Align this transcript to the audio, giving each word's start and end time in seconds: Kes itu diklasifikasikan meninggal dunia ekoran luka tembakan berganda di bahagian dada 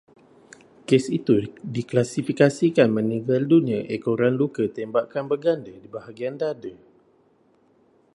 Kes 0.89 1.05
itu 1.17 1.35
diklasifikasikan 1.75 2.89
meninggal 2.97 3.41
dunia 3.51 3.81
ekoran 3.97 4.33
luka 4.41 4.63
tembakan 4.77 5.25
berganda 5.31 5.73
di 5.77 5.85
bahagian 5.95 6.35
dada 6.43 6.73